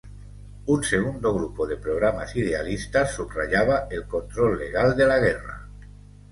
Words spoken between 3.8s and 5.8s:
el control legal de la guerra.